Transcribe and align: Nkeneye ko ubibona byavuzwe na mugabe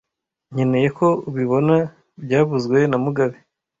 Nkeneye 0.53 0.87
ko 0.97 1.07
ubibona 1.29 1.75
byavuzwe 2.23 2.77
na 2.89 2.97
mugabe 3.03 3.37